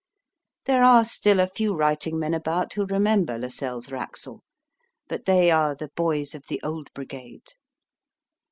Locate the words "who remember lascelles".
2.73-3.91